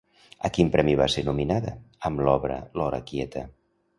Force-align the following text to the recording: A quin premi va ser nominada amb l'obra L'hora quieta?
A 0.47 0.49
quin 0.53 0.71
premi 0.75 0.95
va 1.01 1.07
ser 1.15 1.23
nominada 1.27 1.75
amb 2.09 2.25
l'obra 2.29 2.57
L'hora 2.81 3.03
quieta? 3.11 3.45